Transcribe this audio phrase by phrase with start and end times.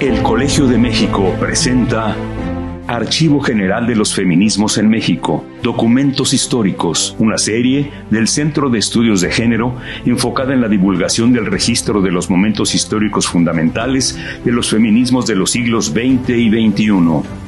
[0.00, 2.16] El Colegio de México presenta
[2.88, 9.20] Archivo General de los Feminismos en México, Documentos Históricos, una serie del Centro de Estudios
[9.20, 14.68] de Género enfocada en la divulgación del registro de los momentos históricos fundamentales de los
[14.68, 17.43] feminismos de los siglos XX y XXI.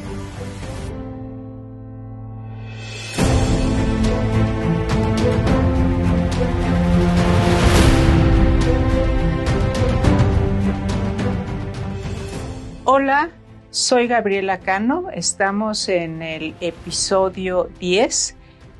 [13.86, 15.11] Soy Gabriela Cano.
[15.14, 18.35] Estamos en el episodio 10,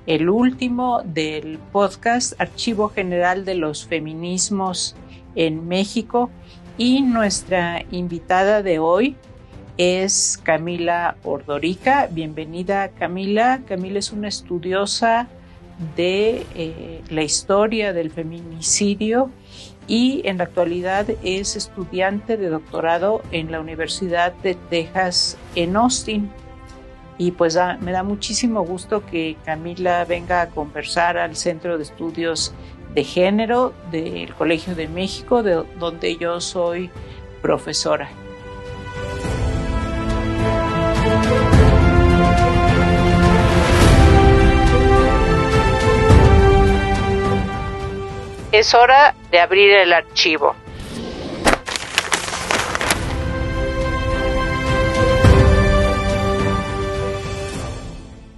[0.09, 4.97] el último del podcast Archivo General de los Feminismos
[5.37, 6.29] en México.
[6.77, 9.15] Y nuestra invitada de hoy
[9.79, 12.09] es Camila Ordorica.
[12.11, 13.61] Bienvenida Camila.
[13.65, 15.29] Camila es una estudiosa
[15.95, 19.31] de eh, la historia del feminicidio
[19.87, 26.31] y en la actualidad es estudiante de doctorado en la Universidad de Texas en Austin.
[27.19, 32.53] Y pues me da muchísimo gusto que Camila venga a conversar al Centro de Estudios
[32.95, 36.91] de Género del Colegio de México, de donde yo soy
[37.41, 38.09] profesora.
[48.59, 50.55] Es hora de abrir el archivo.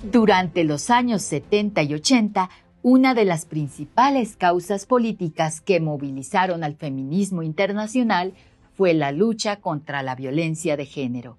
[0.03, 2.51] Durante los años 70 y 80,
[2.83, 8.35] una de las principales causas políticas que movilizaron al feminismo internacional
[8.77, 11.39] fue la lucha contra la violencia de género.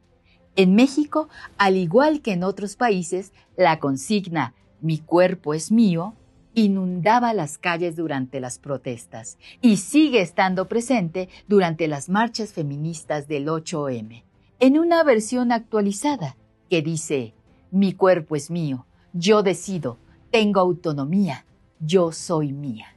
[0.56, 6.16] En México, al igual que en otros países, la consigna Mi cuerpo es mío
[6.54, 13.48] inundaba las calles durante las protestas y sigue estando presente durante las marchas feministas del
[13.48, 14.24] 8M,
[14.60, 16.36] en una versión actualizada
[16.70, 17.34] que dice,
[17.72, 19.98] mi cuerpo es mío, yo decido,
[20.32, 21.46] tengo autonomía,
[21.80, 22.96] yo soy mía.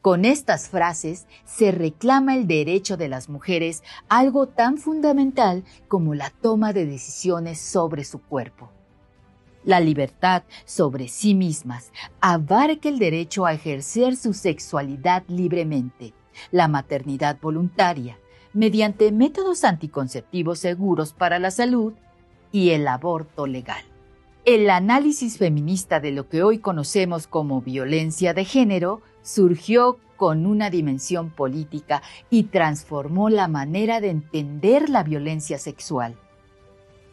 [0.00, 6.30] Con estas frases se reclama el derecho de las mujeres algo tan fundamental como la
[6.30, 8.70] toma de decisiones sobre su cuerpo
[9.66, 16.14] la libertad sobre sí mismas, abarca el derecho a ejercer su sexualidad libremente,
[16.50, 18.18] la maternidad voluntaria,
[18.54, 21.92] mediante métodos anticonceptivos seguros para la salud
[22.50, 23.84] y el aborto legal.
[24.46, 30.70] El análisis feminista de lo que hoy conocemos como violencia de género surgió con una
[30.70, 32.00] dimensión política
[32.30, 36.16] y transformó la manera de entender la violencia sexual.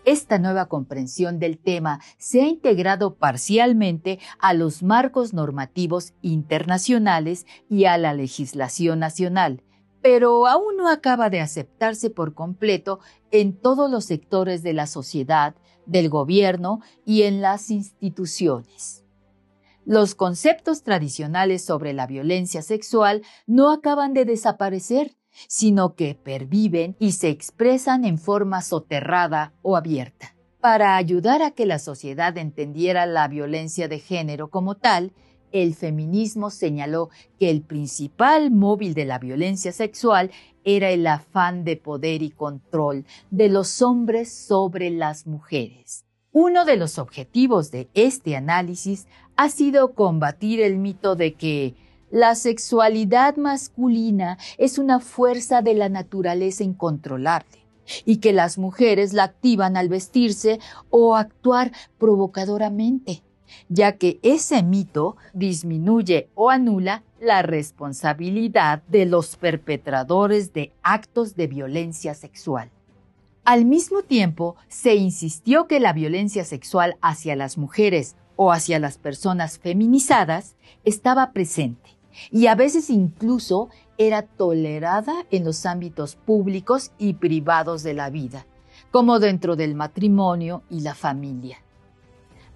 [0.05, 7.85] Esta nueva comprensión del tema se ha integrado parcialmente a los marcos normativos internacionales y
[7.85, 9.63] a la legislación nacional,
[10.01, 12.99] pero aún no acaba de aceptarse por completo
[13.31, 15.55] en todos los sectores de la sociedad,
[15.85, 19.05] del gobierno y en las instituciones.
[19.85, 25.15] Los conceptos tradicionales sobre la violencia sexual no acaban de desaparecer,
[25.47, 30.35] sino que perviven y se expresan en forma soterrada o abierta.
[30.59, 35.11] Para ayudar a que la sociedad entendiera la violencia de género como tal,
[35.51, 40.31] el feminismo señaló que el principal móvil de la violencia sexual
[40.63, 46.05] era el afán de poder y control de los hombres sobre las mujeres.
[46.31, 49.05] Uno de los objetivos de este análisis
[49.35, 51.75] ha sido combatir el mito de que
[52.13, 57.66] la sexualidad masculina es una fuerza de la naturaleza incontrolable
[58.06, 60.59] y que las mujeres la activan al vestirse
[60.91, 63.24] o actuar provocadoramente,
[63.68, 71.47] ya que ese mito disminuye o anula la responsabilidad de los perpetradores de actos de
[71.47, 72.69] violencia sexual.
[73.44, 79.00] Al mismo tiempo, se insistió que la violencia sexual hacia las mujeres o hacia las
[79.00, 81.92] personas feminizadas estaba presente
[82.31, 88.45] y a veces incluso era tolerada en los ámbitos públicos y privados de la vida,
[88.92, 91.57] como dentro del matrimonio y la familia.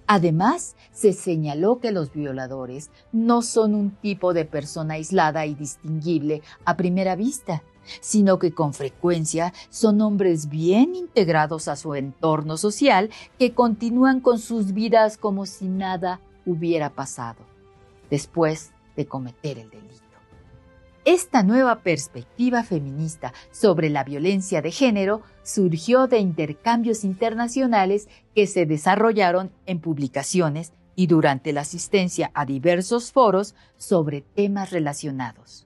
[0.08, 6.42] Además, se señaló que los violadores no son un tipo de persona aislada y distinguible
[6.64, 7.62] a primera vista,
[8.00, 14.40] sino que con frecuencia son hombres bien integrados a su entorno social que continúan con
[14.40, 17.40] sus vidas como si nada hubiera pasado.
[18.10, 20.04] Después de cometer el delito.
[21.06, 28.66] Esta nueva perspectiva feminista sobre la violencia de género surgió de intercambios internacionales que se
[28.66, 35.66] desarrollaron en publicaciones y durante la asistencia a diversos foros sobre temas relacionados.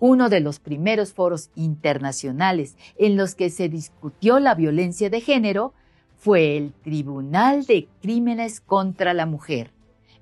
[0.00, 5.74] Uno de los primeros foros internacionales en los que se discutió la violencia de género
[6.16, 9.70] fue el Tribunal de Crímenes contra la Mujer,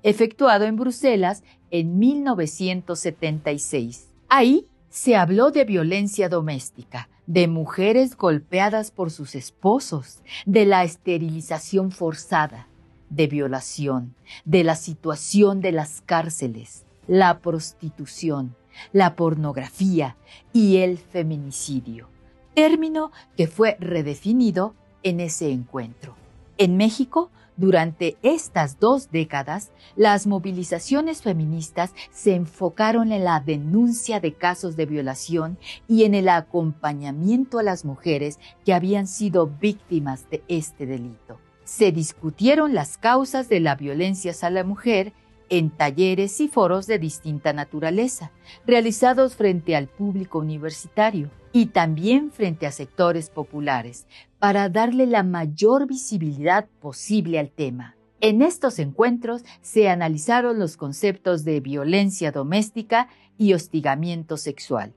[0.05, 4.11] efectuado en Bruselas en 1976.
[4.29, 11.91] Ahí se habló de violencia doméstica, de mujeres golpeadas por sus esposos, de la esterilización
[11.91, 12.67] forzada,
[13.09, 14.13] de violación,
[14.45, 18.55] de la situación de las cárceles, la prostitución,
[18.93, 20.17] la pornografía
[20.53, 22.09] y el feminicidio,
[22.53, 26.15] término que fue redefinido en ese encuentro.
[26.59, 34.33] En México, durante estas dos décadas, las movilizaciones feministas se enfocaron en la denuncia de
[34.33, 35.57] casos de violación
[35.87, 41.39] y en el acompañamiento a las mujeres que habían sido víctimas de este delito.
[41.63, 45.13] Se discutieron las causas de la violencia a la mujer
[45.49, 48.31] en talleres y foros de distinta naturaleza,
[48.65, 54.07] realizados frente al público universitario y también frente a sectores populares,
[54.39, 57.95] para darle la mayor visibilidad posible al tema.
[58.21, 63.07] En estos encuentros se analizaron los conceptos de violencia doméstica
[63.37, 64.93] y hostigamiento sexual,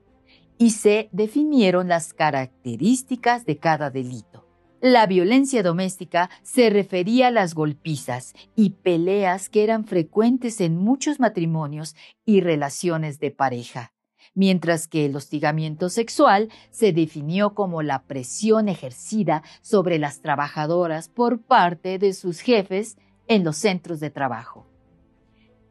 [0.57, 4.48] y se definieron las características de cada delito.
[4.81, 11.19] La violencia doméstica se refería a las golpizas y peleas que eran frecuentes en muchos
[11.19, 13.91] matrimonios y relaciones de pareja,
[14.35, 21.41] mientras que el hostigamiento sexual se definió como la presión ejercida sobre las trabajadoras por
[21.41, 22.97] parte de sus jefes
[23.27, 24.68] en los centros de trabajo.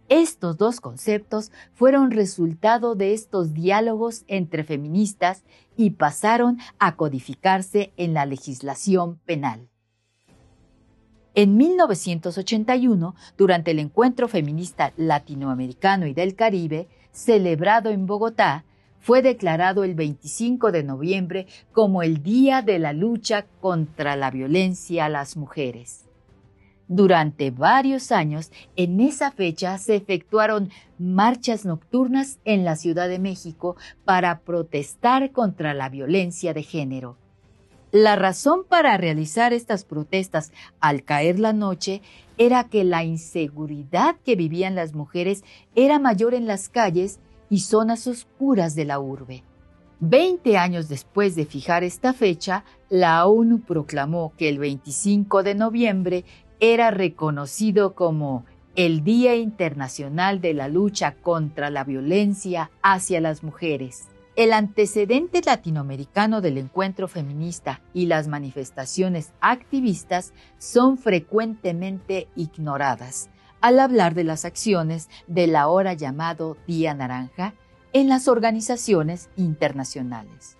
[0.08, 5.44] Estos dos conceptos fueron resultado de estos diálogos entre feministas
[5.76, 9.68] y pasaron a codificarse en la legislación penal.
[11.34, 18.64] En 1981, durante el Encuentro Feminista Latinoamericano y del Caribe, celebrado en Bogotá,
[19.00, 25.04] fue declarado el 25 de noviembre como el Día de la Lucha contra la Violencia
[25.04, 26.07] a las Mujeres.
[26.88, 33.76] Durante varios años, en esa fecha se efectuaron marchas nocturnas en la Ciudad de México
[34.06, 37.18] para protestar contra la violencia de género.
[37.92, 42.00] La razón para realizar estas protestas al caer la noche
[42.38, 45.44] era que la inseguridad que vivían las mujeres
[45.74, 47.20] era mayor en las calles
[47.50, 49.42] y zonas oscuras de la urbe.
[50.00, 56.24] Veinte años después de fijar esta fecha, la ONU proclamó que el 25 de noviembre
[56.60, 58.44] era reconocido como
[58.76, 64.08] el Día Internacional de la Lucha contra la Violencia hacia las Mujeres.
[64.36, 73.30] El antecedente latinoamericano del encuentro feminista y las manifestaciones activistas son frecuentemente ignoradas
[73.60, 77.54] al hablar de las acciones del ahora llamado Día Naranja
[77.92, 80.57] en las organizaciones internacionales.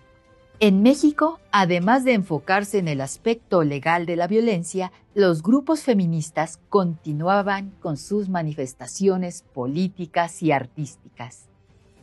[0.60, 6.58] En México, además de enfocarse en el aspecto legal de la violencia, los grupos feministas
[6.68, 11.48] continuaban con sus manifestaciones políticas y artísticas.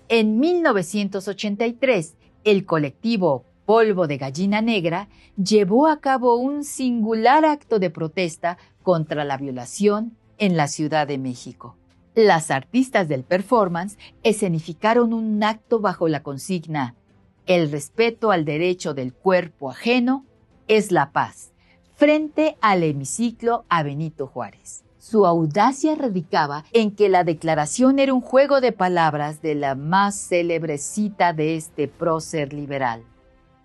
[0.08, 2.16] En 1983,
[2.46, 9.26] el colectivo Polvo de Gallina Negra llevó a cabo un singular acto de protesta contra
[9.26, 11.76] la violación en la Ciudad de México.
[12.14, 16.96] Las artistas del performance escenificaron un acto bajo la consigna
[17.46, 20.26] el respeto al derecho del cuerpo ajeno
[20.68, 21.52] es la paz,
[21.96, 24.84] frente al hemiciclo a Benito Juárez.
[24.98, 30.16] Su audacia radicaba en que la declaración era un juego de palabras de la más
[30.16, 33.04] célebre cita de este prócer liberal.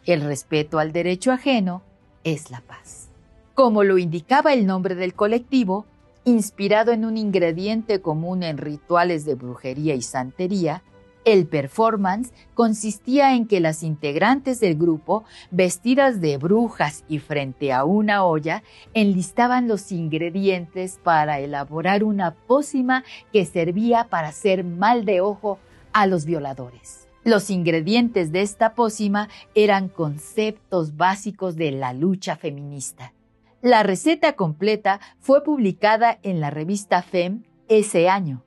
[0.05, 1.83] El respeto al derecho ajeno
[2.25, 3.09] es la paz.
[3.55, 5.87] Como lo indicaba el nombre del colectivo,
[6.25, 10.83] inspirado en un ingrediente común en rituales de brujería y santería,
[11.25, 17.85] el performance consistía en que las integrantes del grupo, vestidas de brujas y frente a
[17.85, 18.63] una olla,
[18.95, 25.59] enlistaban los ingredientes para elaborar una pócima que servía para hacer mal de ojo
[25.93, 27.09] a los violadores.
[27.23, 33.13] Los ingredientes de esta pócima eran conceptos básicos de la lucha feminista.
[33.61, 38.43] La receta completa fue publicada en la revista FEM ese año.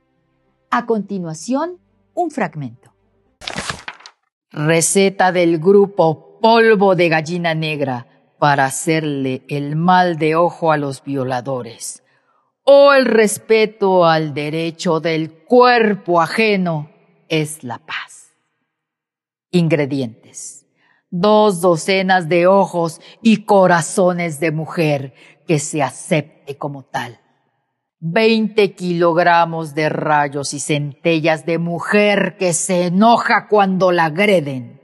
[0.70, 1.78] A continuación,
[2.14, 2.92] un fragmento.
[4.50, 8.06] Receta del grupo Polvo de Gallina Negra
[8.38, 12.02] para hacerle el mal de ojo a los violadores.
[12.62, 16.90] O el respeto al derecho del cuerpo ajeno
[17.28, 18.34] es la paz.
[19.50, 20.66] Ingredientes.
[21.10, 25.14] Dos docenas de ojos y corazones de mujer
[25.46, 27.20] que se acepte como tal
[28.06, 34.82] 20 kilogramos de rayos y centellas de mujer que se enoja cuando la agreden.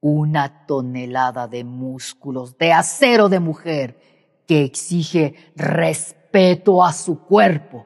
[0.00, 4.00] Una tonelada de músculos de acero de mujer
[4.46, 7.84] que exige respeto a su cuerpo.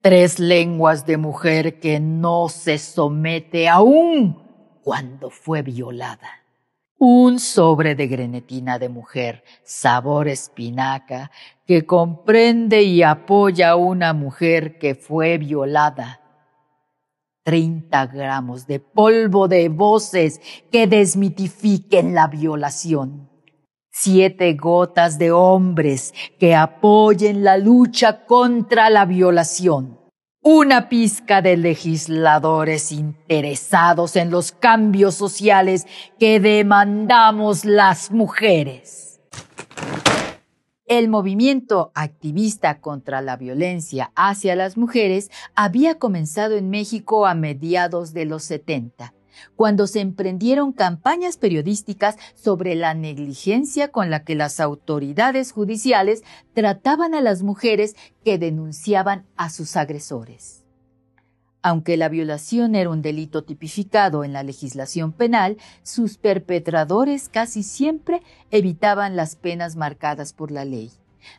[0.00, 6.41] Tres lenguas de mujer que no se somete aún cuando fue violada
[7.04, 11.32] un sobre de grenetina de mujer, sabor espinaca,
[11.66, 16.20] que comprende y apoya a una mujer que fue violada.
[17.42, 20.40] 30 gramos de polvo de voces
[20.70, 23.28] que desmitifiquen la violación.
[23.90, 30.01] Siete gotas de hombres que apoyen la lucha contra la violación
[30.42, 35.86] una pizca de legisladores interesados en los cambios sociales
[36.18, 39.20] que demandamos las mujeres.
[40.86, 48.12] El movimiento activista contra la violencia hacia las mujeres había comenzado en México a mediados
[48.12, 49.14] de los 70
[49.56, 56.22] cuando se emprendieron campañas periodísticas sobre la negligencia con la que las autoridades judiciales
[56.54, 60.62] trataban a las mujeres que denunciaban a sus agresores.
[61.62, 68.22] Aunque la violación era un delito tipificado en la legislación penal, sus perpetradores casi siempre
[68.50, 70.90] evitaban las penas marcadas por la ley,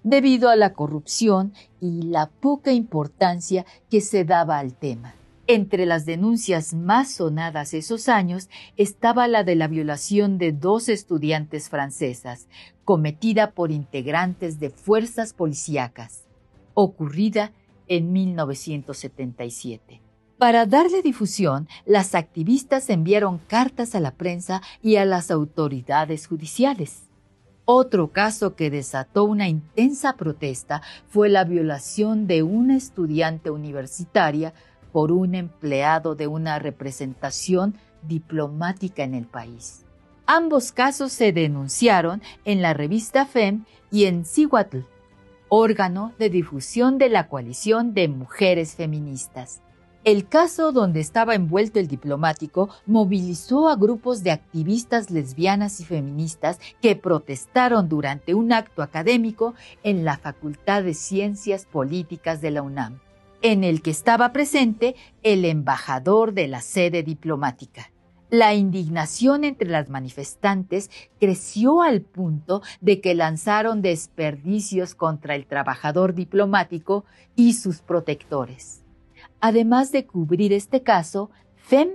[0.02, 5.14] debido a la corrupción y la poca importancia que se daba al tema.
[5.46, 11.68] Entre las denuncias más sonadas esos años estaba la de la violación de dos estudiantes
[11.68, 12.48] francesas,
[12.86, 16.24] cometida por integrantes de fuerzas policíacas,
[16.74, 17.52] ocurrida
[17.88, 20.02] en 1977.
[20.38, 27.10] Para darle difusión, las activistas enviaron cartas a la prensa y a las autoridades judiciales.
[27.66, 34.54] Otro caso que desató una intensa protesta fue la violación de una estudiante universitaria
[34.94, 39.84] por un empleado de una representación diplomática en el país.
[40.26, 44.80] Ambos casos se denunciaron en la revista FEM y en Cihuatl,
[45.50, 49.62] órgano de difusión de la coalición de mujeres feministas.
[50.06, 56.60] El caso donde estaba envuelto el diplomático movilizó a grupos de activistas lesbianas y feministas
[56.82, 63.00] que protestaron durante un acto académico en la Facultad de Ciencias Políticas de la UNAM
[63.44, 67.92] en el que estaba presente el embajador de la sede diplomática.
[68.30, 76.16] La indignación entre las manifestantes creció al punto de que lanzaron desperdicios contra el trabajador
[76.16, 78.82] diplomático y sus protectores.
[79.40, 81.90] Además de cubrir este caso, FEM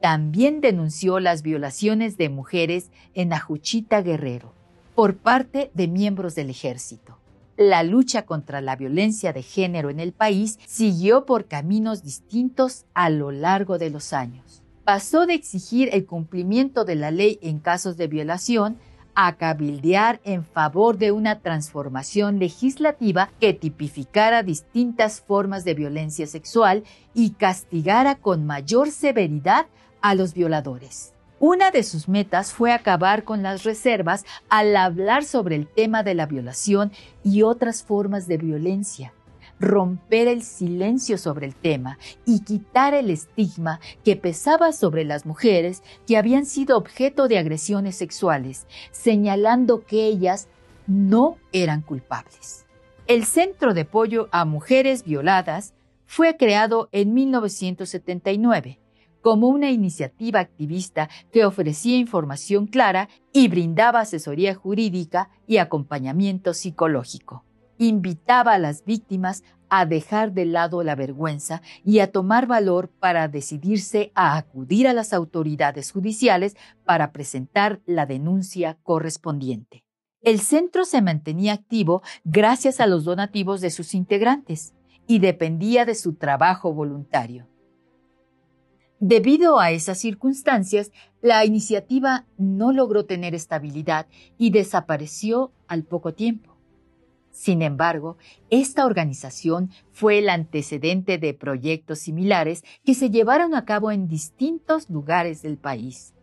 [0.00, 4.54] también denunció las violaciones de mujeres en Ajuchita Guerrero
[4.94, 7.21] por parte de miembros del ejército
[7.56, 13.10] la lucha contra la violencia de género en el país siguió por caminos distintos a
[13.10, 14.62] lo largo de los años.
[14.84, 18.78] Pasó de exigir el cumplimiento de la ley en casos de violación
[19.14, 26.84] a cabildear en favor de una transformación legislativa que tipificara distintas formas de violencia sexual
[27.14, 29.66] y castigara con mayor severidad
[30.00, 31.12] a los violadores.
[31.44, 36.14] Una de sus metas fue acabar con las reservas al hablar sobre el tema de
[36.14, 36.92] la violación
[37.24, 39.12] y otras formas de violencia,
[39.58, 45.82] romper el silencio sobre el tema y quitar el estigma que pesaba sobre las mujeres
[46.06, 50.46] que habían sido objeto de agresiones sexuales, señalando que ellas
[50.86, 52.66] no eran culpables.
[53.08, 55.74] El Centro de Apoyo a Mujeres Violadas
[56.06, 58.78] fue creado en 1979
[59.22, 67.44] como una iniciativa activista que ofrecía información clara y brindaba asesoría jurídica y acompañamiento psicológico.
[67.78, 73.26] Invitaba a las víctimas a dejar de lado la vergüenza y a tomar valor para
[73.28, 79.82] decidirse a acudir a las autoridades judiciales para presentar la denuncia correspondiente.
[80.20, 84.74] El centro se mantenía activo gracias a los donativos de sus integrantes
[85.06, 87.48] y dependía de su trabajo voluntario.
[89.04, 90.92] Debido a esas circunstancias,
[91.22, 94.06] la iniciativa no logró tener estabilidad
[94.38, 96.56] y desapareció al poco tiempo.
[97.32, 98.16] Sin embargo,
[98.48, 104.88] esta organización fue el antecedente de proyectos similares que se llevaron a cabo en distintos
[104.88, 106.14] lugares del país.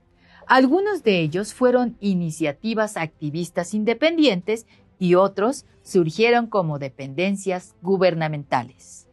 [0.48, 4.66] Algunos de ellos fueron iniciativas activistas independientes
[4.98, 9.10] y otros surgieron como dependencias gubernamentales.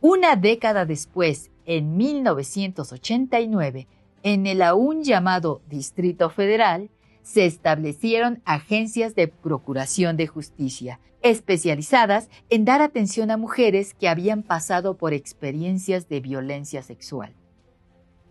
[0.00, 3.86] Una década después, en 1989,
[4.24, 6.90] en el aún llamado Distrito Federal,
[7.22, 14.42] se establecieron agencias de procuración de justicia, especializadas en dar atención a mujeres que habían
[14.42, 17.36] pasado por experiencias de violencia sexual.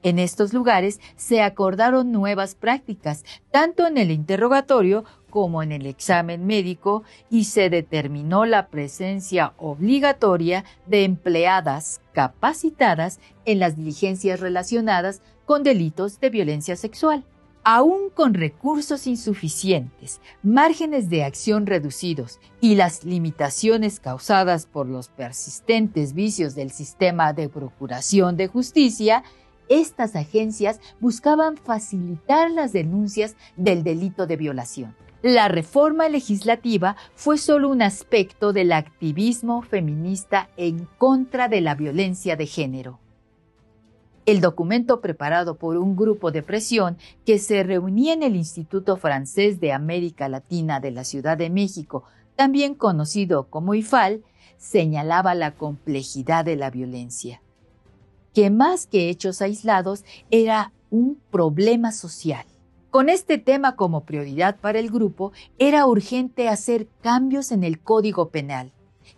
[0.01, 6.45] En estos lugares se acordaron nuevas prácticas, tanto en el interrogatorio como en el examen
[6.45, 15.63] médico, y se determinó la presencia obligatoria de empleadas capacitadas en las diligencias relacionadas con
[15.63, 17.25] delitos de violencia sexual.
[17.63, 26.13] Aún con recursos insuficientes, márgenes de acción reducidos y las limitaciones causadas por los persistentes
[26.13, 29.23] vicios del sistema de procuración de justicia,
[29.69, 34.95] estas agencias buscaban facilitar las denuncias del delito de violación.
[35.21, 42.35] La reforma legislativa fue solo un aspecto del activismo feminista en contra de la violencia
[42.35, 42.99] de género.
[44.25, 49.59] El documento preparado por un grupo de presión que se reunía en el Instituto Francés
[49.59, 52.03] de América Latina de la Ciudad de México,
[52.35, 54.23] también conocido como IFAL,
[54.57, 57.41] señalaba la complejidad de la violencia
[58.33, 62.45] que más que hechos aislados era un problema social.
[62.89, 68.29] Con este tema como prioridad para el grupo, era urgente hacer cambios en el Código
[68.29, 68.71] Penal,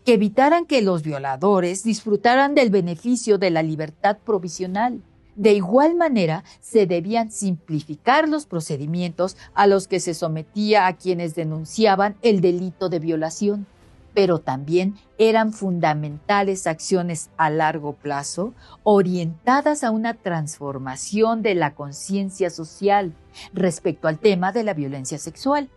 [0.03, 5.01] que evitaran que los violadores disfrutaran del beneficio de la libertad provisional.
[5.38, 11.36] De igual manera, se debían simplificar los procedimientos a los que se sometía a quienes
[11.36, 13.65] denunciaban el delito de violación
[14.13, 18.53] pero también eran fundamentales acciones a largo plazo
[18.84, 23.13] orientadas a una transformación de la conciencia social
[23.53, 25.70] respecto al tema de la violencia sexual.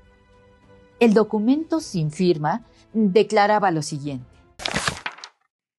[1.01, 4.27] El documento sin firma declaraba lo siguiente.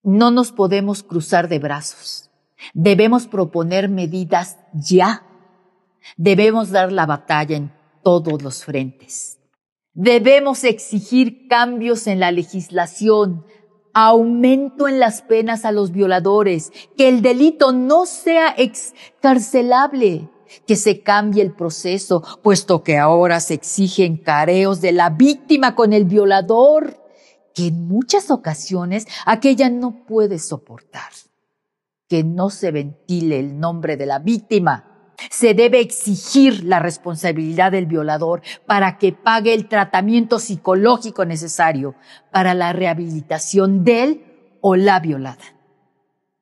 [0.03, 2.29] No nos podemos cruzar de brazos.
[2.73, 5.23] Debemos proponer medidas ya.
[6.15, 7.71] Debemos dar la batalla en
[8.03, 9.34] todos los frentes.
[9.95, 13.45] Debemos exigir cambios en la legislación,
[13.93, 20.29] aumento en las penas a los violadores, que el delito no sea excarcelable,
[20.67, 25.93] que se cambie el proceso, puesto que ahora se exigen careos de la víctima con
[25.93, 27.01] el violador,
[27.53, 31.13] que en muchas ocasiones aquella no puede soportar.
[32.09, 34.94] Que no se ventile el nombre de la víctima
[35.29, 41.95] se debe exigir la responsabilidad del violador para que pague el tratamiento psicológico necesario
[42.31, 44.21] para la rehabilitación de él
[44.61, 45.43] o la violada.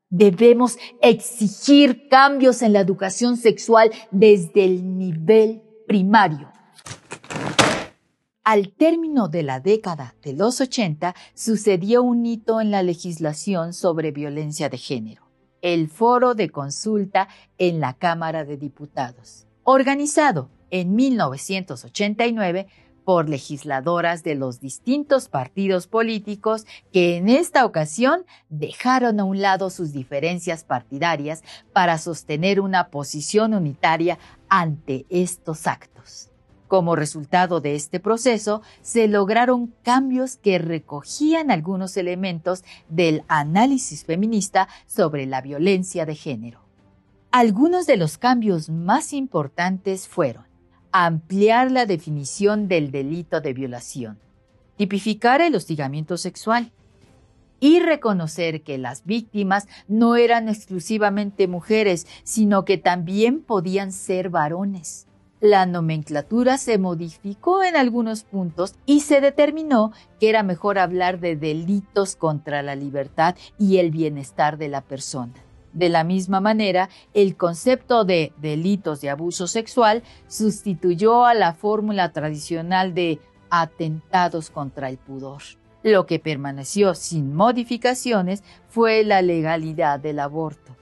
[0.09, 6.51] Debemos exigir cambios en la educación sexual desde el nivel primario.
[8.43, 14.11] Al término de la década de los 80 sucedió un hito en la legislación sobre
[14.11, 15.22] violencia de género
[15.63, 22.67] el foro de consulta en la Cámara de Diputados, organizado en 1989
[23.05, 29.69] por legisladoras de los distintos partidos políticos que en esta ocasión dejaron a un lado
[29.69, 36.32] sus diferencias partidarias para sostener una posición unitaria ante estos actos.
[36.73, 44.67] Como resultado de este proceso, se lograron cambios que recogían algunos elementos del análisis feminista
[44.87, 46.61] sobre la violencia de género.
[47.29, 50.45] Algunos de los cambios más importantes fueron
[50.91, 54.17] ampliar la definición del delito de violación,
[54.75, 56.71] tipificar el hostigamiento sexual
[57.59, 65.05] y reconocer que las víctimas no eran exclusivamente mujeres, sino que también podían ser varones
[65.43, 71.35] la nomenclatura se modificó en algunos puntos y se determinó que era mejor hablar de
[71.35, 75.33] delitos contra la libertad y el bienestar de la persona.
[75.73, 82.13] De la misma manera, el concepto de delitos de abuso sexual sustituyó a la fórmula
[82.13, 85.41] tradicional de atentados contra el pudor.
[85.83, 90.73] Lo que permaneció sin modificaciones fue la legalidad del aborto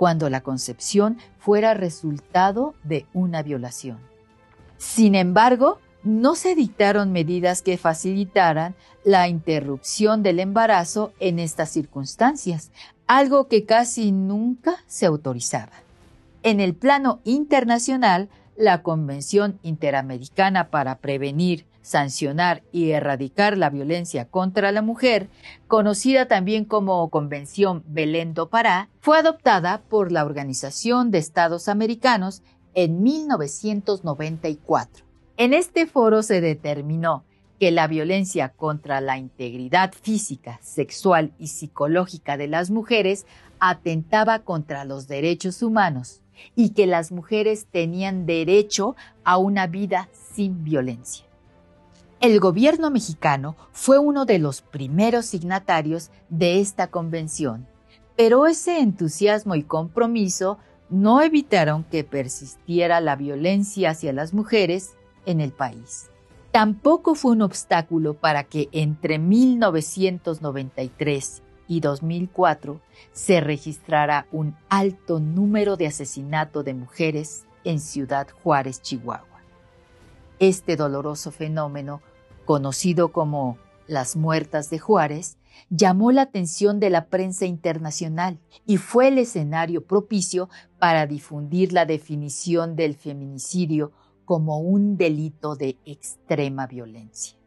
[0.00, 3.98] cuando la concepción fuera resultado de una violación.
[4.78, 12.70] Sin embargo, no se dictaron medidas que facilitaran la interrupción del embarazo en estas circunstancias,
[13.06, 15.72] algo que casi nunca se autorizaba.
[16.42, 18.30] En el plano internacional,
[18.60, 25.30] la Convención Interamericana para Prevenir, sancionar y erradicar la violencia contra la mujer,
[25.66, 32.42] conocida también como Convención Belén do Pará, fue adoptada por la Organización de Estados Americanos
[32.74, 35.06] en 1994.
[35.38, 37.24] En este foro se determinó
[37.58, 43.24] que la violencia contra la integridad física, sexual y psicológica de las mujeres
[43.58, 46.20] atentaba contra los derechos humanos
[46.54, 51.24] y que las mujeres tenían derecho a una vida sin violencia.
[52.20, 57.66] El gobierno mexicano fue uno de los primeros signatarios de esta convención,
[58.14, 60.58] pero ese entusiasmo y compromiso
[60.90, 64.90] no evitaron que persistiera la violencia hacia las mujeres
[65.24, 66.10] en el país.
[66.50, 72.80] Tampoco fue un obstáculo para que entre 1993 y 2004
[73.12, 79.40] se registrara un alto número de asesinato de mujeres en Ciudad Juárez, Chihuahua.
[80.40, 82.02] Este doloroso fenómeno,
[82.44, 83.56] conocido como
[83.86, 89.84] las muertas de Juárez, llamó la atención de la prensa internacional y fue el escenario
[89.86, 90.48] propicio
[90.80, 93.92] para difundir la definición del feminicidio
[94.24, 97.39] como un delito de extrema violencia.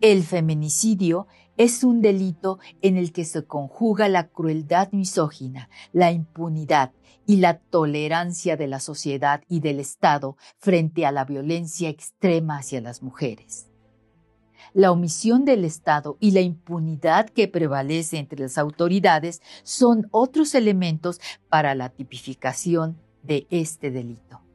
[0.00, 6.92] El feminicidio es un delito en el que se conjuga la crueldad misógina, la impunidad
[7.26, 12.80] y la tolerancia de la sociedad y del Estado frente a la violencia extrema hacia
[12.80, 13.66] las mujeres.
[14.72, 21.20] La omisión del Estado y la impunidad que prevalece entre las autoridades son otros elementos
[21.48, 24.47] para la tipificación de este delito.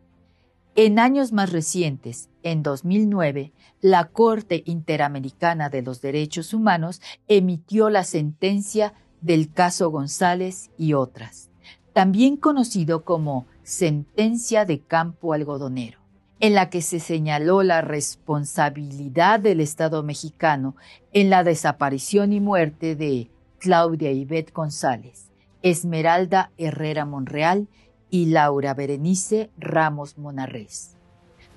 [0.75, 8.03] En años más recientes, en 2009, la Corte Interamericana de los Derechos Humanos emitió la
[8.03, 11.51] sentencia del caso González y otras,
[11.93, 15.99] también conocido como sentencia de campo algodonero,
[16.39, 20.75] en la que se señaló la responsabilidad del Estado mexicano
[21.11, 25.29] en la desaparición y muerte de Claudia Ivette González,
[25.61, 27.67] Esmeralda Herrera Monreal
[28.13, 30.95] y Laura Berenice Ramos Monarrés,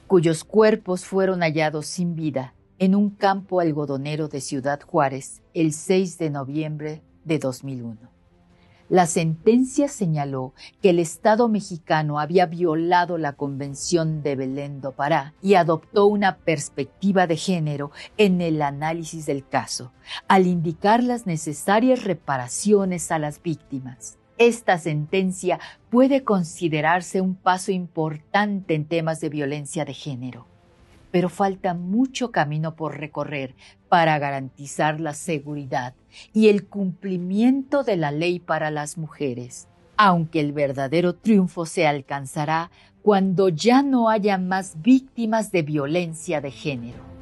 [0.06, 6.16] cuyos cuerpos fueron hallados sin vida en un campo algodonero de Ciudad Juárez el 6
[6.16, 7.98] de noviembre de 2001.
[8.88, 15.34] La sentencia señaló que el Estado mexicano había violado la Convención de Belén do Pará
[15.42, 19.92] y adoptó una perspectiva de género en el análisis del caso,
[20.26, 24.16] al indicar las necesarias reparaciones a las víctimas.
[24.38, 30.46] Esta sentencia puede considerarse un paso importante en temas de violencia de género,
[31.10, 33.54] pero falta mucho camino por recorrer
[33.88, 35.94] para garantizar la seguridad
[36.34, 42.70] y el cumplimiento de la ley para las mujeres, aunque el verdadero triunfo se alcanzará
[43.00, 47.15] cuando ya no haya más víctimas de violencia de género.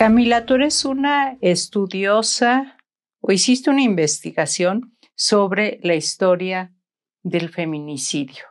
[0.00, 2.78] Camila, tú eres una estudiosa
[3.20, 6.72] o hiciste una investigación sobre la historia
[7.22, 8.46] del feminicidio.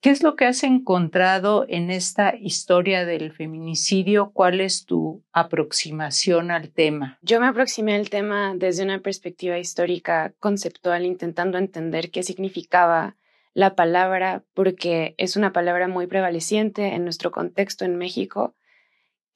[0.00, 4.30] ¿Qué es lo que has encontrado en esta historia del feminicidio?
[4.32, 7.18] ¿Cuál es tu aproximación al tema?
[7.20, 13.18] Yo me aproximé al tema desde una perspectiva histórica conceptual, intentando entender qué significaba
[13.52, 18.54] la palabra, porque es una palabra muy prevaleciente en nuestro contexto en México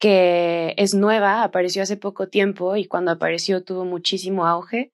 [0.02, 4.92] que es nueva, apareció hace poco tiempo y cuando apareció tuvo muchísimo auge,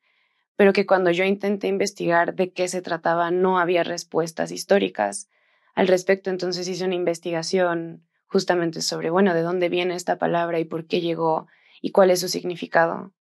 [0.55, 5.31] pero que cuando yo intenté investigar de qué se trataba no había respuestas históricas
[5.75, 10.67] al respecto, entonces hice una investigación justamente sobre, bueno, de dónde viene esta palabra y
[10.67, 11.47] por qué llegó
[11.81, 13.15] y cuál es su significado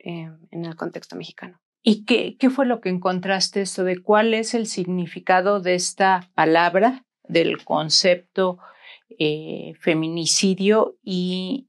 [0.00, 1.62] eh, en el contexto mexicano.
[1.82, 6.28] ¿Y qué, qué fue lo que encontraste eso de cuál es el significado de esta
[6.34, 8.58] palabra, del concepto
[9.18, 11.68] eh, feminicidio y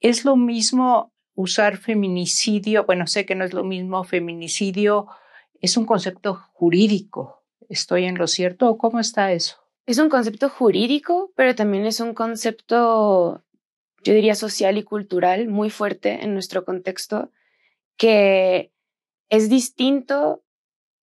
[0.00, 5.06] es lo mismo usar feminicidio, bueno, sé que no es lo mismo, feminicidio
[5.60, 7.44] es un concepto jurídico.
[7.68, 9.56] ¿Estoy en lo cierto o cómo está eso?
[9.86, 13.42] Es un concepto jurídico, pero también es un concepto,
[14.04, 17.30] yo diría, social y cultural muy fuerte en nuestro contexto,
[17.96, 18.72] que
[19.28, 20.42] es distinto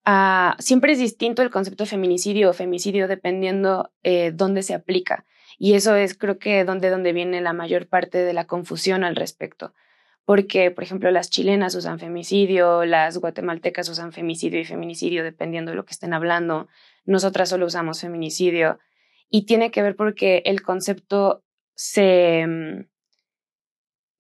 [0.06, 5.26] a, siempre es distinto el concepto de feminicidio o femicidio dependiendo eh, dónde se aplica.
[5.60, 9.18] Y eso es, creo que, donde, donde viene la mayor parte de la confusión al
[9.18, 9.74] respecto.
[10.24, 15.76] Porque, por ejemplo, las chilenas usan femicidio, las guatemaltecas usan femicidio y feminicidio, dependiendo de
[15.76, 16.70] lo que estén hablando.
[17.04, 18.80] Nosotras solo usamos feminicidio.
[19.30, 21.44] Y tiene que ver porque el concepto
[21.76, 22.86] se mm,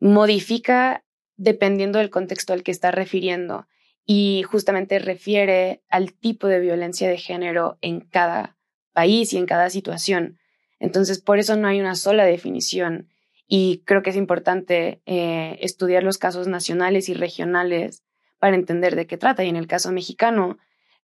[0.02, 1.06] modifica
[1.38, 3.67] dependiendo del contexto al que está refiriendo
[4.06, 8.58] y justamente refiere al tipo de violencia de género en cada
[8.91, 10.38] país y en cada situación.
[10.79, 13.09] Entonces, por eso no hay una sola definición
[13.47, 18.03] y creo que es importante eh, estudiar los casos nacionales y regionales
[18.37, 19.43] para entender de qué trata.
[19.43, 20.57] Y en el caso mexicano,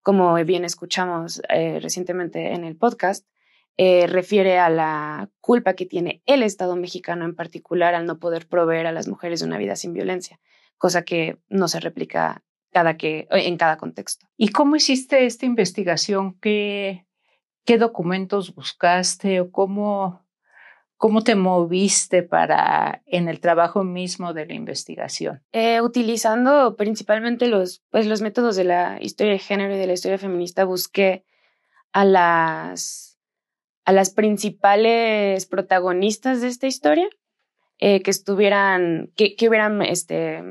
[0.02, 3.26] como bien escuchamos eh, recientemente en el podcast,
[3.78, 8.48] eh, refiere a la culpa que tiene el Estado mexicano en particular al no poder
[8.48, 10.40] proveer a las mujeres de una vida sin violencia,
[10.78, 14.28] cosa que no se replica cada que, en cada contexto.
[14.36, 16.38] ¿Y cómo hiciste esta investigación?
[16.40, 17.06] ¿Qué,
[17.66, 20.26] qué documentos buscaste o cómo,
[20.98, 25.44] cómo te moviste para en el trabajo mismo de la investigación?
[25.52, 29.94] Eh, utilizando principalmente los, pues, los métodos de la historia de género y de la
[29.94, 31.26] historia feminista, busqué
[31.94, 33.20] a las,
[33.86, 37.10] a las principales protagonistas de esta historia
[37.80, 40.44] eh, que estuvieran, que, que hubieran este,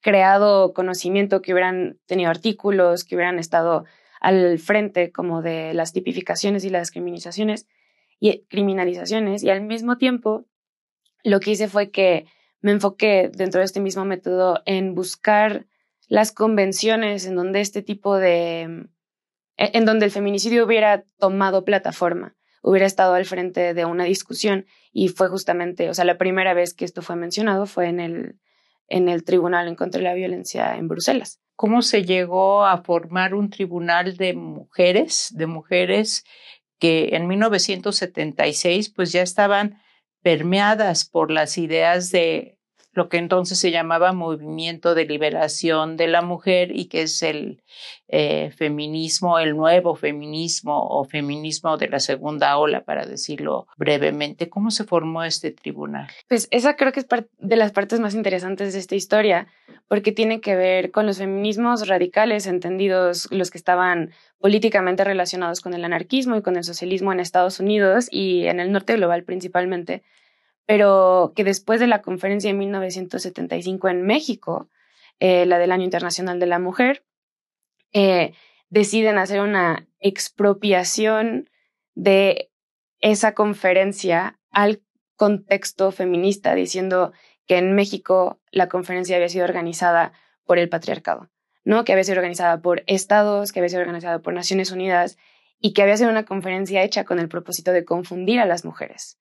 [0.00, 3.84] creado conocimiento, que hubieran tenido artículos, que hubieran estado
[4.20, 7.66] al frente como de las tipificaciones y las criminalizaciones
[8.20, 10.46] y criminalizaciones y al mismo tiempo
[11.24, 12.26] lo que hice fue que
[12.60, 15.66] me enfoqué dentro de este mismo método en buscar
[16.06, 18.88] las convenciones en donde este tipo de
[19.56, 25.08] en donde el feminicidio hubiera tomado plataforma, hubiera estado al frente de una discusión y
[25.08, 28.38] fue justamente, o sea, la primera vez que esto fue mencionado fue en el
[28.90, 31.40] en el Tribunal en contra de la Violencia en Bruselas.
[31.56, 36.24] ¿Cómo se llegó a formar un tribunal de mujeres, de mujeres
[36.78, 39.80] que en 1976 pues ya estaban
[40.22, 42.58] permeadas por las ideas de
[42.92, 47.62] lo que entonces se llamaba Movimiento de Liberación de la Mujer y que es el
[48.08, 54.48] eh, feminismo, el nuevo feminismo o feminismo de la segunda ola, para decirlo brevemente.
[54.48, 56.08] ¿Cómo se formó este tribunal?
[56.28, 57.06] Pues esa creo que es
[57.38, 59.46] de las partes más interesantes de esta historia,
[59.86, 65.74] porque tiene que ver con los feminismos radicales, entendidos los que estaban políticamente relacionados con
[65.74, 70.02] el anarquismo y con el socialismo en Estados Unidos y en el norte global principalmente
[70.70, 74.68] pero que después de la conferencia de 1975 en México,
[75.18, 77.04] eh, la del Año Internacional de la Mujer,
[77.92, 78.34] eh,
[78.68, 81.50] deciden hacer una expropiación
[81.96, 82.52] de
[83.00, 84.80] esa conferencia al
[85.16, 87.12] contexto feminista, diciendo
[87.48, 90.12] que en México la conferencia había sido organizada
[90.44, 91.30] por el patriarcado,
[91.64, 91.82] ¿no?
[91.84, 95.18] Que había sido organizada por estados, que había sido organizada por Naciones Unidas
[95.58, 99.18] y que había sido una conferencia hecha con el propósito de confundir a las mujeres.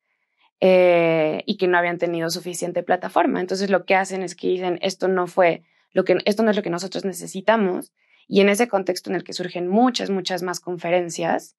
[0.62, 3.40] Eh, y que no habían tenido suficiente plataforma.
[3.40, 6.58] Entonces lo que hacen es que dicen, esto no fue lo que, esto no es
[6.58, 7.94] lo que nosotros necesitamos.
[8.28, 11.56] Y en ese contexto en el que surgen muchas, muchas más conferencias,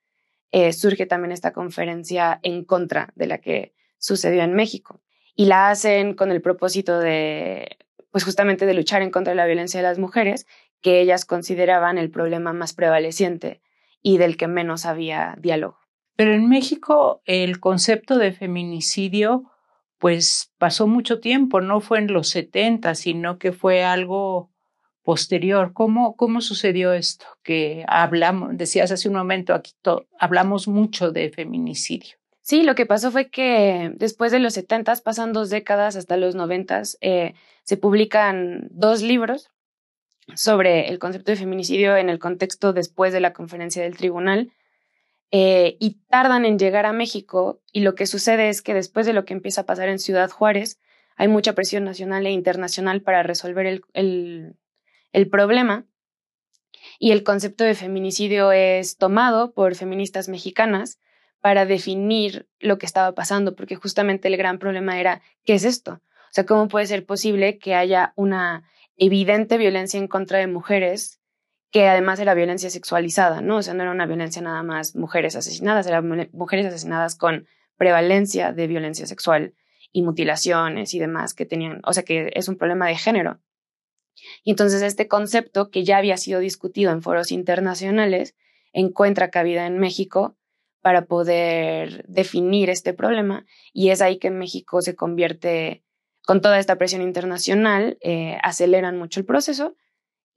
[0.52, 5.00] eh, surge también esta conferencia en contra de la que sucedió en México.
[5.34, 7.78] Y la hacen con el propósito de,
[8.10, 10.46] pues justamente de luchar en contra de la violencia de las mujeres,
[10.80, 13.60] que ellas consideraban el problema más prevaleciente
[14.02, 15.78] y del que menos había diálogo.
[16.20, 19.50] Pero en México el concepto de feminicidio
[19.96, 24.50] pues pasó mucho tiempo, no fue en los 70, sino que fue algo
[25.02, 25.72] posterior.
[25.72, 27.24] ¿Cómo, cómo sucedió esto?
[27.42, 29.72] Que hablamos, decías hace un momento, aquí
[30.18, 32.18] hablamos mucho de feminicidio.
[32.42, 36.34] Sí, lo que pasó fue que después de los 70, pasan dos décadas hasta los
[36.34, 39.50] 90, eh, se publican dos libros
[40.34, 44.52] sobre el concepto de feminicidio en el contexto después de la conferencia del tribunal
[45.30, 49.12] eh, y tardan en llegar a México y lo que sucede es que después de
[49.12, 50.80] lo que empieza a pasar en Ciudad Juárez,
[51.16, 54.56] hay mucha presión nacional e internacional para resolver el, el,
[55.12, 55.86] el problema
[56.98, 60.98] y el concepto de feminicidio es tomado por feministas mexicanas
[61.40, 66.02] para definir lo que estaba pasando, porque justamente el gran problema era, ¿qué es esto?
[66.02, 68.64] O sea, ¿cómo puede ser posible que haya una
[68.96, 71.19] evidente violencia en contra de mujeres
[71.70, 73.58] que además era violencia sexualizada, ¿no?
[73.58, 78.52] O sea, no era una violencia nada más mujeres asesinadas, eran mujeres asesinadas con prevalencia
[78.52, 79.54] de violencia sexual
[79.92, 83.40] y mutilaciones y demás que tenían, o sea, que es un problema de género.
[84.44, 88.34] Y entonces este concepto que ya había sido discutido en foros internacionales
[88.72, 90.36] encuentra cabida en México
[90.82, 95.82] para poder definir este problema y es ahí que México se convierte,
[96.22, 99.76] con toda esta presión internacional, eh, aceleran mucho el proceso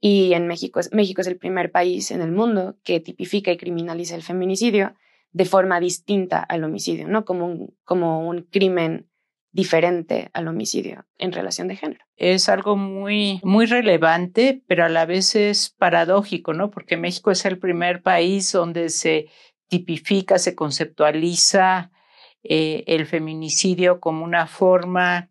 [0.06, 4.14] y en México, México es el primer país en el mundo que tipifica y criminaliza
[4.14, 4.92] el feminicidio
[5.32, 7.24] de forma distinta al homicidio, ¿no?
[7.24, 9.08] Como un, como un crimen
[9.50, 12.04] diferente al homicidio en relación de género.
[12.18, 16.70] Es algo muy, muy relevante, pero a la vez es paradójico, ¿no?
[16.70, 19.30] Porque México es el primer país donde se
[19.68, 21.92] tipifica, se conceptualiza
[22.42, 25.30] eh, el feminicidio como una forma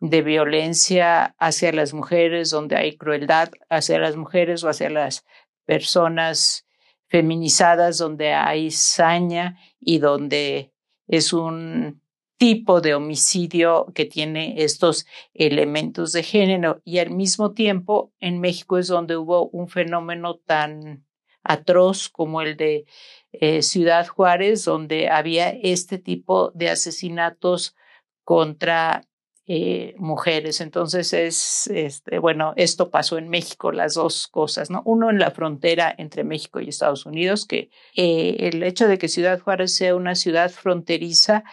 [0.00, 5.24] de violencia hacia las mujeres, donde hay crueldad hacia las mujeres o hacia las
[5.64, 6.66] personas
[7.08, 10.72] feminizadas, donde hay saña y donde
[11.06, 12.02] es un
[12.36, 16.82] tipo de homicidio que tiene estos elementos de género.
[16.84, 21.06] Y al mismo tiempo en México es donde hubo un fenómeno tan
[21.42, 22.84] atroz como el de
[23.32, 27.76] eh, Ciudad Juárez, donde había este tipo de asesinatos
[28.24, 29.06] contra
[29.48, 30.60] eh, mujeres.
[30.60, 34.82] Entonces es, este, bueno, esto pasó en México, las dos cosas, ¿no?
[34.84, 39.08] Uno en la frontera entre México y Estados Unidos, que eh, el hecho de que
[39.08, 41.44] Ciudad Juárez sea una ciudad fronteriza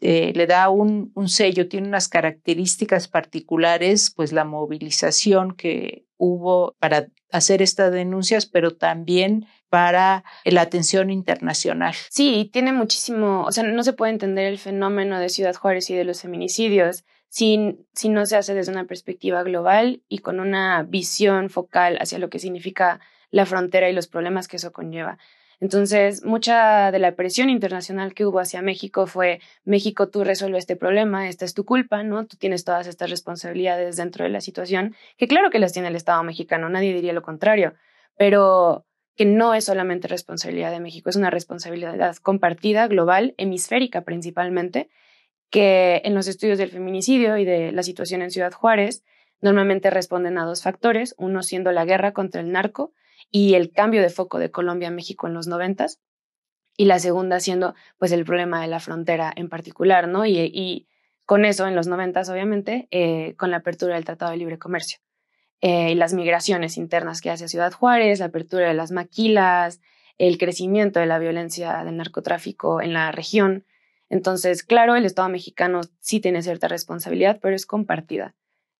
[0.00, 6.76] eh, le da un, un, sello, tiene unas características particulares, pues la movilización que hubo
[6.78, 11.94] para hacer estas denuncias, pero también para la atención internacional.
[12.08, 15.96] Sí, tiene muchísimo, o sea, no se puede entender el fenómeno de Ciudad Juárez y
[15.96, 20.84] de los feminicidios si, si no se hace desde una perspectiva global y con una
[20.84, 23.00] visión focal hacia lo que significa
[23.32, 25.18] la frontera y los problemas que eso conlleva.
[25.58, 30.76] Entonces, mucha de la presión internacional que hubo hacia México fue, México, tú resuelve este
[30.76, 32.26] problema, esta es tu culpa, ¿no?
[32.26, 35.96] Tú tienes todas estas responsabilidades dentro de la situación, que claro que las tiene el
[35.96, 37.74] Estado mexicano, nadie diría lo contrario,
[38.16, 44.88] pero que no es solamente responsabilidad de México, es una responsabilidad compartida, global, hemisférica principalmente,
[45.50, 49.04] que en los estudios del feminicidio y de la situación en Ciudad Juárez
[49.40, 52.92] normalmente responden a dos factores, uno siendo la guerra contra el narco
[53.30, 56.00] y el cambio de foco de Colombia a México en los noventas,
[56.76, 60.26] y la segunda siendo pues el problema de la frontera en particular, ¿no?
[60.26, 60.88] Y,
[61.26, 64.98] con eso en los noventas, obviamente, eh, con la apertura del Tratado de Libre Comercio.
[65.60, 69.80] Eh, y las migraciones internas que hace Ciudad Juárez, la apertura de las maquilas,
[70.18, 73.64] el crecimiento de la violencia del narcotráfico en la región.
[74.10, 78.34] Entonces, claro, el Estado mexicano sí tiene cierta responsabilidad, pero es compartida.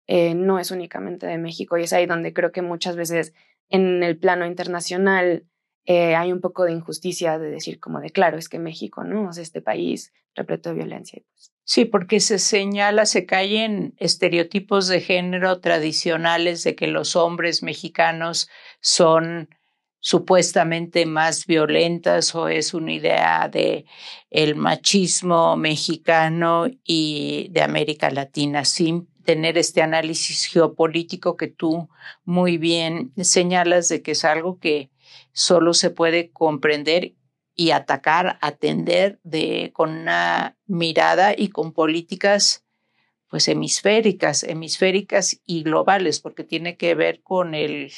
[0.06, 3.32] Eh, no es únicamente de México y es ahí donde creo que muchas veces
[3.70, 5.44] en el plano internacional
[5.86, 9.30] eh, hay un poco de injusticia de decir como de claro, es que México, ¿no?
[9.30, 11.22] Es este país repleto de violencia.
[11.30, 17.62] Pues sí, porque se señala, se caen estereotipos de género tradicionales de que los hombres
[17.62, 18.48] mexicanos
[18.80, 19.48] son
[20.00, 23.86] supuestamente más violentas o es una idea de
[24.28, 31.88] el machismo mexicano y de América Latina sin tener este análisis geopolítico que tú
[32.24, 34.90] muy bien señalas de que es algo que
[35.32, 37.14] solo se puede comprender
[37.54, 42.64] y atacar, atender de, con una mirada y con políticas
[43.28, 47.92] pues hemisféricas, hemisféricas y globales, porque tiene que ver con el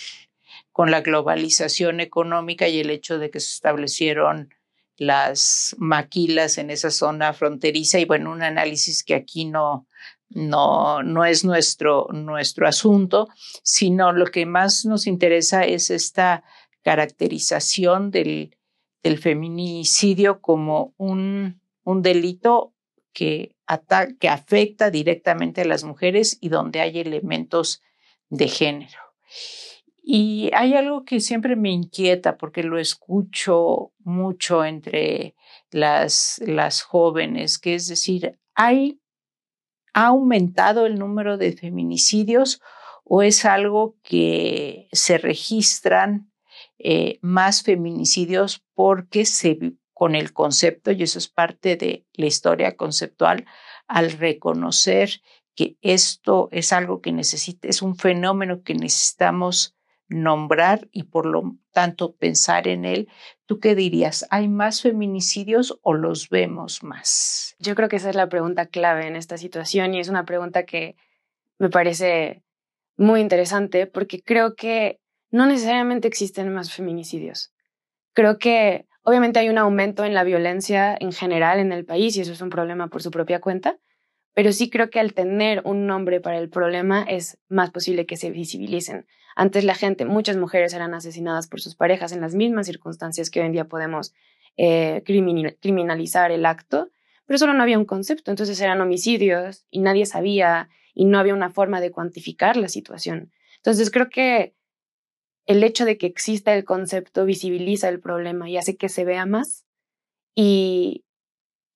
[0.72, 4.54] con la globalización económica y el hecho de que se establecieron
[4.98, 7.98] las maquilas en esa zona fronteriza.
[7.98, 9.86] Y bueno, un análisis que aquí no,
[10.28, 13.28] no, no es nuestro, nuestro asunto,
[13.62, 16.44] sino lo que más nos interesa es esta
[16.86, 18.56] caracterización del,
[19.02, 22.74] del feminicidio como un, un delito
[23.12, 23.56] que,
[24.20, 27.82] que afecta directamente a las mujeres y donde hay elementos
[28.28, 29.00] de género.
[30.00, 35.34] Y hay algo que siempre me inquieta porque lo escucho mucho entre
[35.72, 39.00] las, las jóvenes, que es decir, hay,
[39.92, 42.60] ha aumentado el número de feminicidios
[43.02, 46.30] o es algo que se registran
[46.78, 49.58] eh, más feminicidios porque se,
[49.92, 53.46] con el concepto, y eso es parte de la historia conceptual,
[53.86, 55.20] al reconocer
[55.54, 59.74] que esto es algo que necesita, es un fenómeno que necesitamos
[60.08, 63.08] nombrar y por lo tanto pensar en él,
[63.46, 64.26] ¿tú qué dirías?
[64.30, 67.56] ¿Hay más feminicidios o los vemos más?
[67.58, 70.64] Yo creo que esa es la pregunta clave en esta situación y es una pregunta
[70.64, 70.96] que
[71.58, 72.42] me parece
[72.96, 75.00] muy interesante porque creo que
[75.36, 77.52] no necesariamente existen más feminicidios.
[78.14, 82.22] Creo que obviamente hay un aumento en la violencia en general en el país y
[82.22, 83.78] eso es un problema por su propia cuenta,
[84.32, 88.16] pero sí creo que al tener un nombre para el problema es más posible que
[88.16, 89.06] se visibilicen.
[89.34, 93.40] Antes la gente, muchas mujeres eran asesinadas por sus parejas en las mismas circunstancias que
[93.40, 94.14] hoy en día podemos
[94.56, 96.88] eh, criminalizar el acto,
[97.26, 101.34] pero solo no había un concepto, entonces eran homicidios y nadie sabía y no había
[101.34, 103.32] una forma de cuantificar la situación.
[103.58, 104.56] Entonces creo que
[105.46, 109.26] el hecho de que exista el concepto visibiliza el problema y hace que se vea
[109.26, 109.64] más.
[110.34, 111.04] Y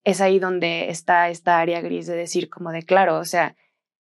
[0.04, 3.56] es ahí donde está esta área gris de decir como de claro, o sea,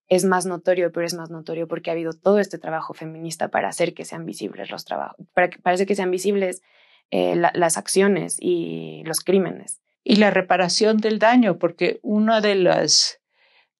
[0.08, 3.68] es más notorio, pero es más notorio porque ha habido todo este trabajo feminista para
[3.68, 6.62] hacer que sean visibles los trabajos, para, que, que sean visibles
[7.12, 9.80] eh, las acciones y los crímenes.
[10.02, 13.19] Y la reparación del daño, porque uno de las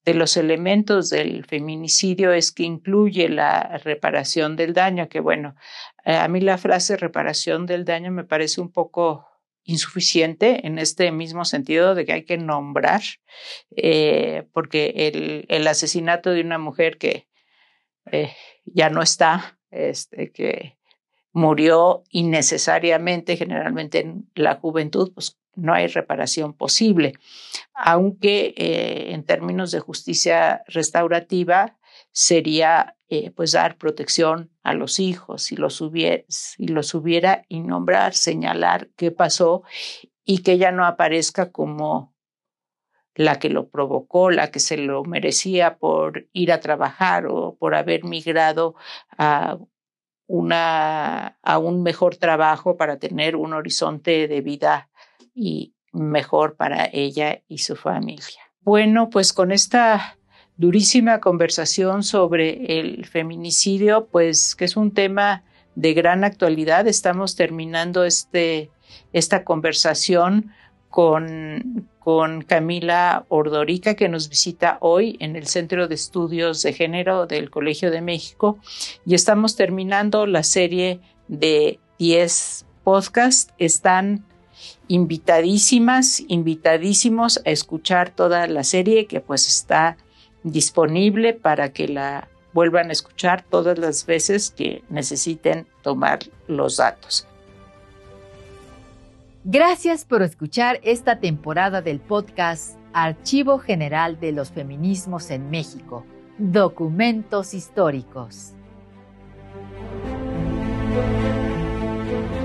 [0.05, 5.55] de los elementos del feminicidio es que incluye la reparación del daño, que bueno,
[6.05, 9.27] eh, a mí la frase reparación del daño me parece un poco
[9.65, 13.03] insuficiente en este mismo sentido de que hay que nombrar,
[13.77, 17.29] eh, porque el, asesinato de una mujer que
[18.11, 18.33] eh,
[18.65, 20.79] ya no está, este, que
[21.33, 27.15] murió innecesariamente, generalmente en la juventud, pues no hay reparación posible,
[27.75, 31.79] aunque eh, en términos de justicia restaurativa
[32.13, 36.25] sería eh, pues dar protección a los hijos si los, hubiera,
[36.59, 36.95] los
[37.49, 39.63] y nombrar, señalar qué pasó
[40.25, 42.15] y que ella no aparezca como
[43.15, 47.75] la que lo provocó, la que se lo merecía por ir a trabajar o por
[47.75, 48.77] haber migrado
[49.19, 49.59] a
[50.29, 54.91] un mejor trabajo para tener un horizonte de vida
[55.41, 58.41] y mejor para ella y su familia.
[58.61, 60.19] Bueno, pues con esta
[60.59, 65.43] durísima conversación sobre el feminicidio, pues que es un tema
[65.75, 68.71] de gran actualidad, estamos terminando este,
[69.15, 70.53] esta conversación
[70.91, 77.27] con, con Camila Ordorica, que nos visita hoy en el Centro de Estudios de Género
[77.27, 78.59] del Colegio de México.
[79.07, 83.55] Y estamos terminando la serie de 10 podcasts.
[83.59, 84.27] Están
[84.89, 89.97] invitadísimas, invitadísimos a escuchar toda la serie que pues está
[90.43, 97.27] disponible para que la vuelvan a escuchar todas las veces que necesiten tomar los datos.
[99.45, 106.05] Gracias por escuchar esta temporada del podcast Archivo General de los Feminismos en México,
[106.39, 108.53] Documentos Históricos.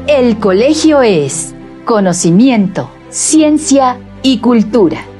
[0.07, 1.55] El colegio es
[1.85, 5.14] conocimiento, ciencia y cultura.